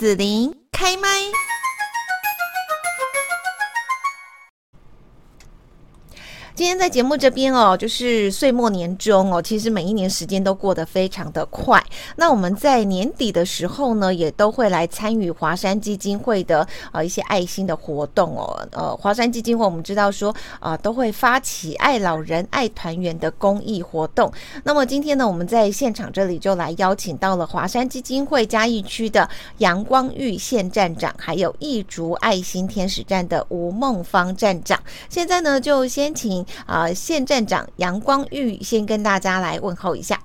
[0.00, 1.08] 子琳开麦。
[6.60, 11.82] 今天在节目这边哦，就是岁末年终哦，其实每一年时间都过得非常的快。
[12.16, 18.68] 那我们在年底的时候呢，也都会来参与华山基金会的呃一些爱心的活动哦。
[18.72, 24.30] 呃，华山基金会我们知道说啊、呃，都会发起爱老人、爱团圆的公益活动。
[24.62, 34.78] 那么今天呢，我们在现场这里就来邀请到了华山基金会嘉义区的阳光玉县站长，还有义竹爱心天使站的吴梦芳站长。
[35.08, 36.44] 现在呢，就先请。
[36.66, 40.18] 啊，县站长杨光玉先跟大家来问候一下。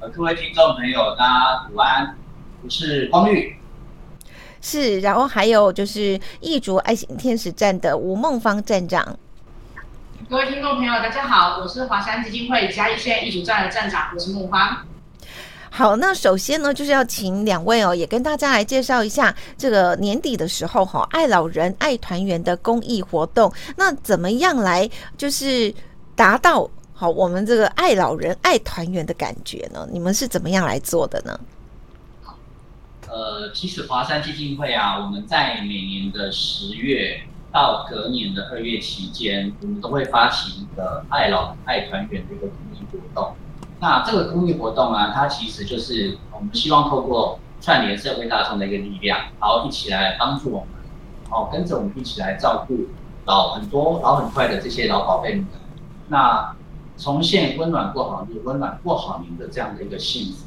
[0.00, 2.16] 呃，各位听众朋友，大家午安，
[2.62, 3.56] 我是光玉。
[4.60, 9.18] 是，然后还有就是义竹爱心天使站的吴孟芳站长。
[10.30, 14.78] 各位听众朋友，大家好，我是华山基金会嘉义县义竹站的站长，我是孟芳。
[15.74, 23.50] 好，那首先呢，就是要请两位哦，也跟大家来介绍一下这个年底的时候哈，爱老人、爱团圆的公益活动。
[23.74, 25.74] 那怎么样来就是
[26.14, 29.88] 达到好我们这个爱老人、爱团圆的感觉呢？
[29.90, 31.40] 你们是怎么样来做的呢？
[33.08, 37.18] 呃，其实华山基金会啊，我们在每年的十月
[37.50, 43.34] 到隔年的二月期间，我们都会发起一个爱老、爱团圆的一个公益活动。
[43.82, 50.68] 那这个公益活动啊，它其实就是我们希望透过串联社会大众的一个力量，然后一起来帮助我们，
[51.32, 52.86] 哦，跟着我们一起来照顾
[53.24, 55.46] 老很多老很快的这些老宝贝们，
[56.06, 56.54] 那
[56.96, 60.46] 重现温暖过好日，温暖过好年的这样的一个幸福。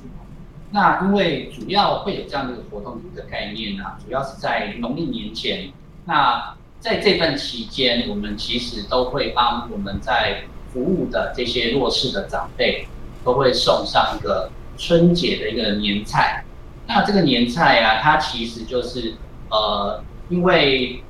[0.72, 5.74] 那因为主要会有这样的一个活动的概念啊，主要是在农历年前。
[6.06, 12.88] 那在这段期间，我们其实都会帮我们在服务的这些弱势的长辈。
[13.26, 16.46] 都会送上一个春节的一个年菜，
[16.86, 19.16] 那这个年菜啊，它其实就是
[19.50, 21.02] 呃，因为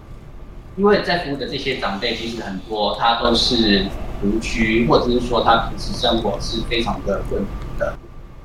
[0.77, 3.85] 因为在服务的这些长辈其实很多，他都是
[4.21, 7.97] 独居，或者是说他平时生活是非常的困难的，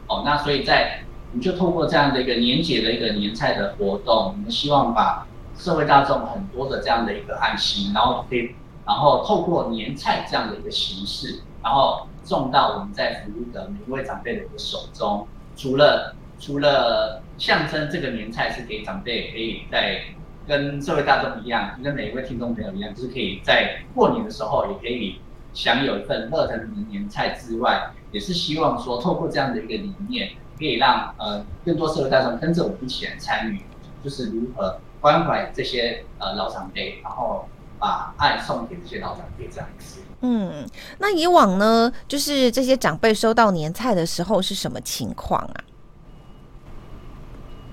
[0.09, 8.50] 哦，那所以在我们就透过这样的一个年节的一个年菜的活动，我们希望把社会大众很多的这样的一个爱心，然后可以，
[8.84, 12.09] 然后透过年菜这样的一个形式，然后。
[12.23, 15.27] 送到我们在服务的每一位长辈的一个手中，
[15.57, 20.03] 除了除了象征这个年菜是给长辈，可以在
[20.47, 25.21] 跟社会大众一样，跟每一位听众朋友一样，就是可以在过年的时候也可以
[25.53, 33.61] 享有一份热腾腾的年菜之外，也是希望说透过这样的一个理念，可以让呃更多社会大众跟着我们一起来参与，
[34.03, 37.49] 就是如何关怀这些呃老长辈，然后
[37.79, 40.01] 把爱送给这些老长辈这样子。
[40.23, 40.67] 嗯，
[40.99, 45.55] 那以往呢，就是这些长辈收到年菜的时候是什么情况啊？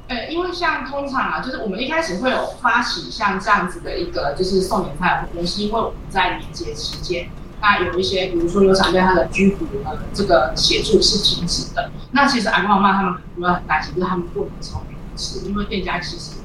[0.07, 16.36] 呃，因为像通常啊，就是我们一开始会有发起像这样子的一个就是送年菜的活动，是因为我们在年节期间，那有一些比如说有长辈他的居服呃这个协助是停止的，那其实阿公阿妈他们可能会很担心，就是他们过年的时候没有吃，因为店家其实。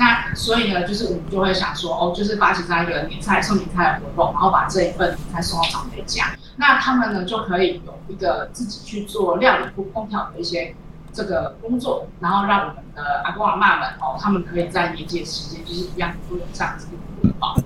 [0.00, 10.74] 那所以呢，就是我们就会想说，哦，就是发起这样一个年菜送年菜的活动，然后把这一份年菜送到长辈家，那他们呢就可以有一个自己去做料理或烹调的一些
[11.12, 17.64] 这个工作，然后让我们的阿公阿嬷们哦，他们可以在年节时间就是一样都有这样子的活动。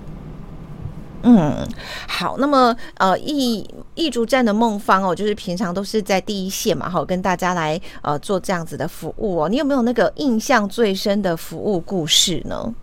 [1.23, 1.65] 嗯，
[2.09, 3.65] 好，那么呃，义
[3.95, 9.49] 义竹站的孟芳哦，就是平常都是在第一线嘛，好，跟大家来呃做这样子的服务哦。
[9.49, 12.73] 你有没有那个印象最深的服务故事呢？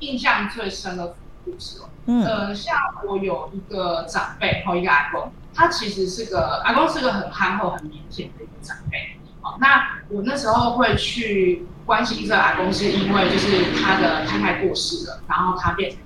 [0.00, 2.74] 印象最深的服务故事哦，嗯，呃，像
[3.06, 8.98] 我有一个长辈，和一个阿公，他其实是个阿公，是个很憨厚、很腼腆的一个长辈。
[9.40, 15.98] 好，那我那时候会去关心这个阿公，是因为就是他的太太过世了，然后他变成。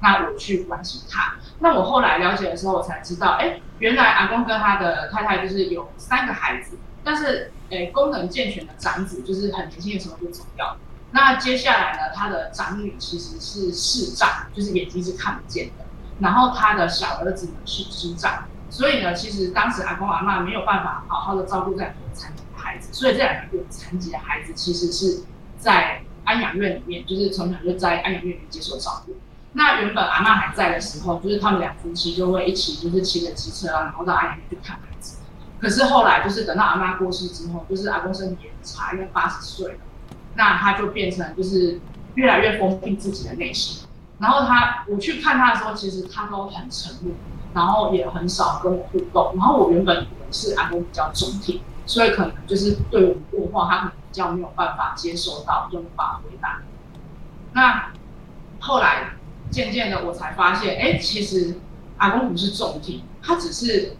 [0.00, 10.76] 那我去关心他，那我后来了解的时候，我才知道，哎、原来阿公跟他的太太就是有三个孩子，但是，哎、功能健全的长子就是很年轻的时候就走掉了。
[11.10, 15.84] 那接下来呢，他的长女其实是视障，就是眼睛是看不见的，
[16.20, 25.22] 然后他的小儿子呢是智障，所以呢，其实当时阿公阿嬷没有办法好好的照顾这两个残疾的孩子，所以这两个残疾的孩子其实是
[25.58, 29.16] 在安养院里面，就是从小就在安养院里面接受照顾。
[29.58, 35.18] 那原本阿嬷还在的时候，就是他们两夫妻就会一起，就是骑着机车啊，然后到安养院去看孩子。
[35.58, 39.78] 可是后来，就是等到阿嬷过世之后，就是阿公身体也很差，因为八十岁了，
[40.36, 41.80] 那他就变成就是
[42.14, 43.84] 越来越封闭自己的内心。
[44.20, 47.12] 然后他，我去看他的时候，其实他都很沉默，
[47.52, 49.34] 然后也很少跟我互动。
[49.36, 56.60] 然后我原本以为是阿公比较中听，所以可能就是对我们过的话，他可能比较没有办法接受到用法回答。
[57.54, 57.90] 那
[58.60, 59.14] 后来
[59.50, 61.56] 渐渐的，我才发现，哎、其实
[61.96, 63.96] 阿公不是重听，他只是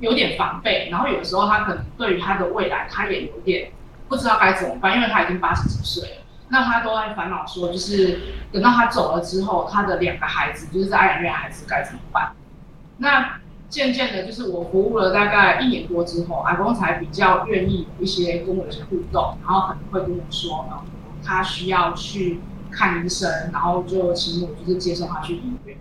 [0.00, 3.70] 有点防备，然后有的时候他可能对于他的未来，他也有点
[4.08, 6.16] 不知道该怎么办，因为他已经八十几岁了，
[6.48, 12.32] 那他都在烦恼说，就是等到他走了之后，他的两个孩子，就是在爱里面孩子该怎么办？
[12.98, 13.38] 那
[13.68, 20.80] 渐渐的，就是我服务了大概一年多之后，阿公才比较愿意有一些跟我的互动，然后可能会跟我说，嗯，
[21.24, 25.76] 他需要去看医生，然后就请我就是接送他去医院。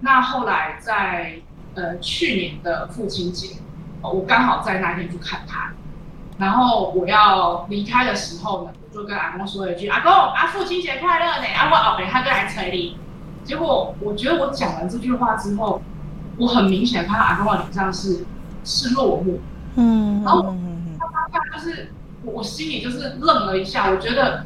[0.00, 1.36] 那后来在
[1.74, 3.56] 呃去年的父亲节，
[4.02, 5.72] 我刚好在那天去看他，
[6.38, 12.98] 然后我要离开的时候呢，我就跟阿公说了一句：“阿公，啊父亲节快乐呢！”阿公后面他就来催你。
[13.44, 15.82] 结果我觉得我讲完这句话之后。
[16.38, 18.26] 我很明显看到阿公的脸上是
[18.62, 19.38] 是落寞，
[19.76, 20.54] 嗯，然后
[20.98, 24.44] 他当下就是我心里就是愣了一下，我觉得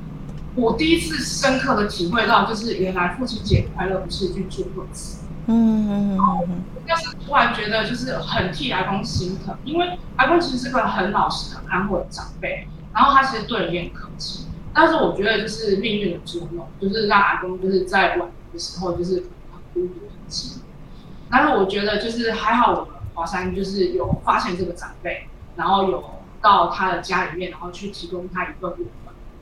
[0.61, 6.19] 我第一次深刻的体会到，就是原来父亲节快乐不是一句祝贺词，嗯嗯
[6.49, 20.61] 嗯，但是突然觉得就是很替阿公心疼，因为阿公其实是个很老实、很安稳的长辈，然后他其实对人也很客气，但是我觉得就是命运的捉弄，就是让阿公就是在晚年的时候就是很孤独、很寂寞。
[21.31, 26.05] 但是我觉得就是还好，我们华山就是有发现这个长辈，然后有
[26.43, 28.71] 到他的家里面，然后去提供他一份。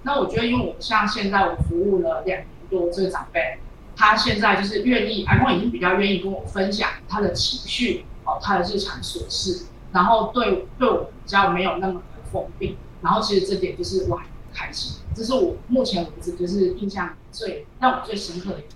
[0.09, 3.59] 那我觉得，因为我像现在我服务了两年多，这个长辈，
[3.95, 12.79] 他现在就是愿意，阿公已经比较愿意跟我分享他的情绪，哦，他的日常琐事，然后对对我比较没有那么的封闭。
[13.03, 14.25] 然后其实这点就是我很
[14.55, 18.69] 开心，这是我目前为止就是印象最让我最深刻的一个。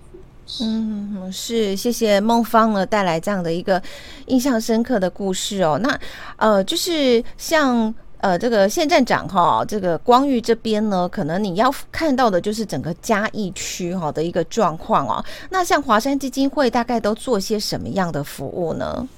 [0.61, 3.83] 嗯，是，谢谢孟芳呢带来这样的一个
[4.27, 5.79] 印象深刻的故事哦。
[5.83, 5.99] 那
[6.37, 15.23] 呃，就是像呃这个县站长哈，这个光裕这边呢，可能你要看到的就是整个嘉义区哈的一个状况哦。
[15.51, 19.09] 那像华山基金会大概都做些什么样的服务呢？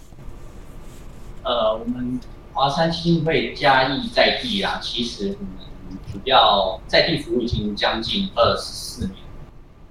[1.43, 2.19] 呃，我们
[2.55, 5.37] 华山基金会嘉义在地啊，其实
[6.11, 9.17] 主要在地服务已经将近二十四年。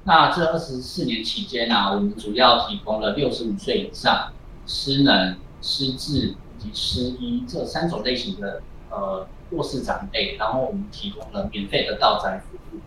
[0.06, 4.32] 那这二十四年期间呢、啊，我们主要提供了六十五岁以上
[4.66, 8.62] 失能、失智以及失医这三种类型的
[8.94, 12.80] 呃过世长辈，然后我们提供了免费的道宅服务。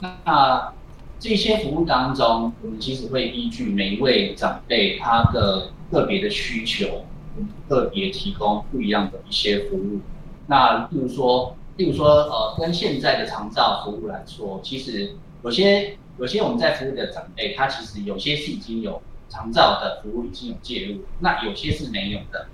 [0.00, 0.72] 那，
[1.18, 7.04] 这些服务当中，我们其实会依据每一位长辈他的个别的需求，
[7.36, 10.00] 我们个别提供不一样的一些服务。
[10.48, 15.96] 那例如说，例如说呃，跟现在的长照服务来说，其实有些。
[16.18, 22.46] 有些我们在服务的长辈，他其实有些是已经有长照的服务已经有介入，那有些是没有的。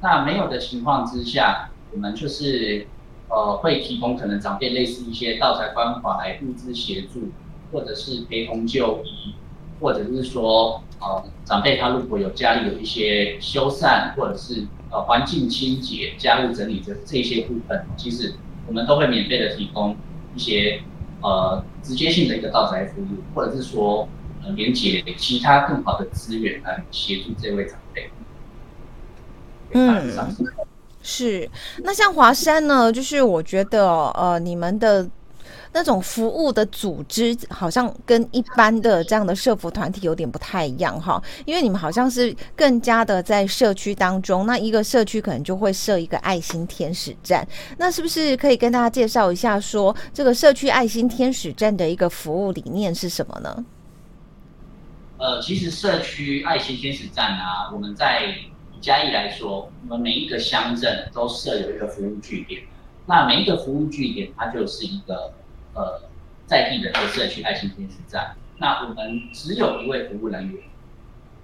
[0.00, 2.86] 那没有的情况之下，我们就是
[3.28, 7.30] 呃会提供可能长辈类似一些道财关怀、物资协助，
[7.72, 9.34] 或者是陪同就医，
[9.80, 18.34] 或者是说呃长辈他如果有家里有一些修缮，或者是呃环境清洁、家务整理这这些部分，其实
[18.66, 19.96] 我们都会免费的提供
[20.34, 20.82] 一些。
[21.22, 24.08] 呃，直接性的一个道财服务，或者是说，
[24.42, 28.08] 呃，连接其他更好的资源来协助这位长辈。
[29.72, 30.10] 嗯，
[31.02, 31.48] 是。
[31.78, 35.08] 那像华山呢，就是我觉得，呃，你们的。
[35.72, 47.46] 那种服务的组织好像跟一般的这样的社福团体有点不太一样哈，因为你们好像是更加的在社区当中，那一个社区可能就会设一个爱心天使站，
[47.78, 53.64] 那是不是可以跟大家介绍一下，说这个社区爱心天使站的一个服务理念是什么呢？
[55.18, 58.34] 呃，其实社区爱心天使站啊，我们在
[58.80, 62.62] 嘉义来说，我们每一个乡镇都设有一个服务据点，
[63.06, 65.32] 那每一个服务据点它就是一个。
[65.72, 66.02] 呃，
[66.46, 70.64] 在地的这个社区爱心天使站，那我们只有一位服务人员。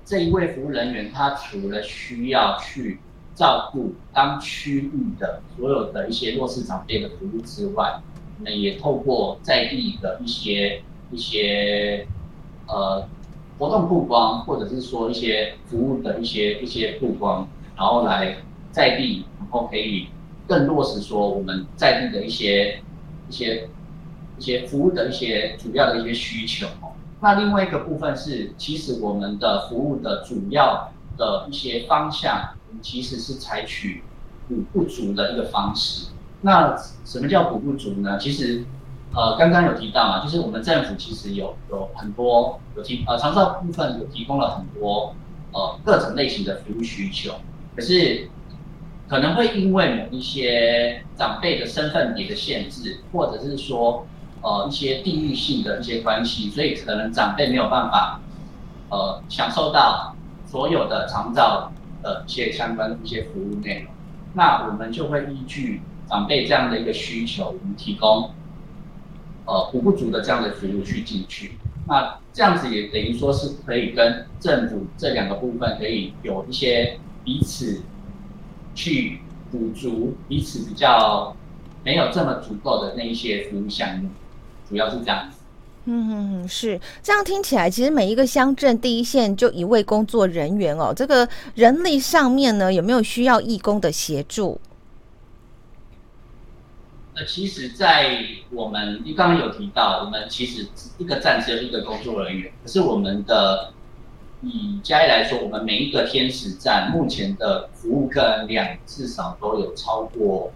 [0.04, 2.98] 这一位服务人员，他除了需要去
[3.36, 8.00] 照顾当区域的所有的一些弱势长辈的服务之外，
[8.40, 12.04] 那也透过在地的一些一些
[12.66, 13.08] 呃
[13.58, 18.36] 活动曝光，或者是说一些服务的一些一些曝光，然后来
[18.70, 20.08] 在地，然后可以
[20.46, 22.80] 更落实说我们在地的一些
[23.28, 23.68] 一些。
[24.38, 26.66] 一些服务的一些主要的一些需求，
[27.22, 32.50] 那另外一个部分是，其实我们的服务的主要的一些方向，
[32.82, 34.02] 其实是采取
[34.46, 36.08] 补不足的一个方式。
[36.42, 38.18] 那什么叫补不足呢？
[38.18, 38.62] 其实，
[39.16, 45.14] 呃，刚刚有提到嘛，就是我们政府其实有有很多有提呃长照部分有提供了很多
[45.52, 47.32] 呃各种类型的服务需求，
[47.74, 48.28] 可是
[49.08, 54.06] 可能会因为某一些长辈的身份别的限制，或者是说
[54.42, 58.20] 呃一些地域性的一些关系，所以可能长辈没有办法
[58.90, 60.14] 呃享受到
[60.46, 63.94] 所有的长照的一些相关的一些服务内容。
[64.34, 68.28] 那我们就会依据长辈这样的一个需求，我们提供
[69.46, 71.52] 呃补不足的这样的服务去进去。
[71.88, 77.80] 那这样子也等于说是可以跟政府这两个部分可以有一些彼此。
[78.78, 81.34] 去补足彼此比较
[81.82, 84.10] 没有这么足够的那一些服务项目，
[84.68, 85.38] 主要是这样子。
[85.86, 94.60] 嗯嗯，是这样听起来，其实每一个乡镇第一线就一位工作人员哦，这个人力上面呢，有没有需要义工的协助？
[97.16, 98.20] 那其实，在
[98.50, 100.68] 我们你刚刚有提到，我们其实
[100.98, 103.72] 一个站只有一个工作人员，可是我们的。
[104.42, 110.52] 以嘉义来说，我们每一个天使站目前的服务个案量至少都有超过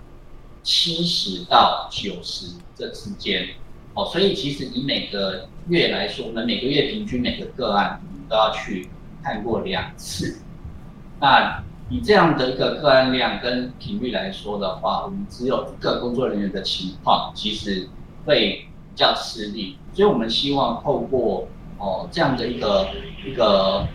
[0.62, 3.48] 七十到九十这之间
[3.94, 8.90] 哦，所以其实以每个月来说，我们每个月平均每个个案我们都要去
[9.24, 10.42] 看过两次。
[11.18, 17.88] 那以这样的一个个案量跟频率来说的话，我们只有一个工作人员的情况，其实
[18.24, 21.46] 会比较吃力，所以我们希望透过。
[21.82, 22.88] 哦，这样的一个
[23.24, 23.88] 一个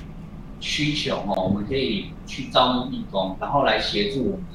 [0.60, 4.46] 需求哦，我们可以去招募义工，然后来协助我们，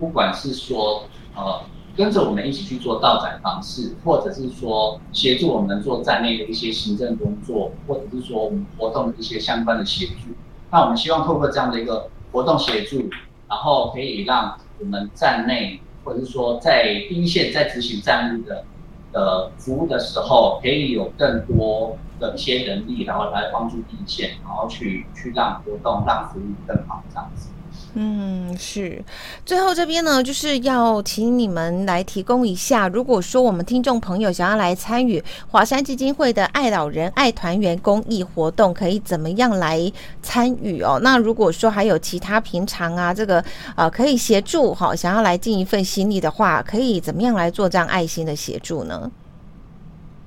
[0.00, 1.04] 不管是说
[1.36, 1.60] 呃
[1.96, 10.34] 跟着我们一起去做到展方式，或者是说协助我们做站内的一些行政工作，或者是说我们活动的一些相关的协助。
[10.72, 13.08] 那我们希望透过这样的一个活动协助，
[13.48, 18.64] 然后可以让我们站内，或者是说在一线在执行站务的
[19.10, 21.98] 的服务的时候，可以有更多。
[22.18, 27.50] 的一些能力，然后来帮助一线，然后去去让活动、让服务更好，这样子。
[27.98, 29.02] 嗯，是。
[29.46, 39.90] 最后这边呢，就是要请你们来提供一下，如果说我们听众朋友想要来参与华山基金会的爱老人爱团圆公益活动，可以怎么样来
[40.22, 41.00] 参与哦？
[41.02, 43.42] 那如果说还有其他平常啊，这个
[43.74, 49.10] 呃可以协助哈，想要来尽一份心力的话，可以怎么样来做这样爱心的协助呢？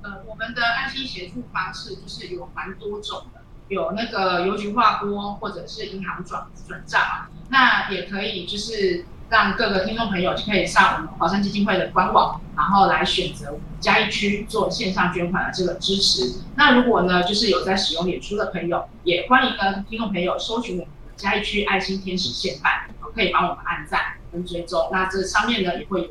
[0.02, 3.39] 呃我们的爱心协助方式就是有蛮多种的，
[3.70, 7.00] 有那个邮局划拨，或者是银行转转账，
[7.50, 16.40] 那也可以就是让各个听众朋友就可以上我们华山基金会的官网，然后来选择嘉义区做线上捐款的这个支持。
[16.56, 24.00] 那如果呢，就是有在使用脸书的朋友，也欢迎跟听众朋友搜寻我们的嘉义区爱心天使线办，可以帮我们按赞
[24.32, 24.88] 跟追踪。
[24.90, 26.08] 那这上面呢也会有。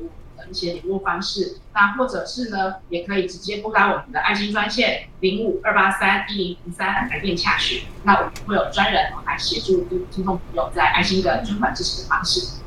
[0.49, 12.59] 一些联络方式，那或者是呢，也可以直接拨打我们的爱心专线零五二八三一零零三来电洽询，那我们会有专人来协助听众朋友在爱心的捐款支持的方式。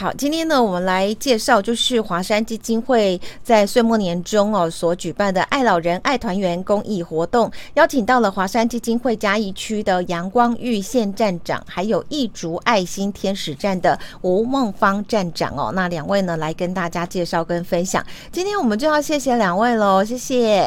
[0.00, 18.06] 好，今天呢，我们来介绍就是华山基金会在岁末年终哦所举办的爱老人爱团圆公益活动，邀请到了华山基金会嘉义区的阳光玉县站长，还有义竹爱心天使站的吴孟芳站长哦，那两位呢来跟大家介绍跟分享。
[18.30, 20.62] 今天我们就要谢谢两位喽，谢谢，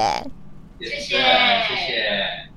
[0.77, 2.50] 谢谢，谢谢。